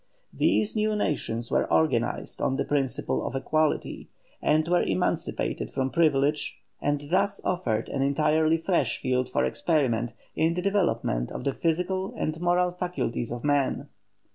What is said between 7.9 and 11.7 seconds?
entirely fresh field for experiment in the development of the